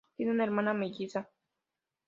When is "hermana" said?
0.45-0.73